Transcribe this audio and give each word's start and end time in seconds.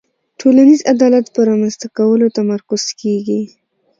ټولنیز 0.39 0.79
عدالت 0.93 1.25
په 1.31 1.39
رامنځته 1.49 1.87
کولو 1.97 2.27
تمرکز 2.37 2.83
کیږي. 3.01 3.41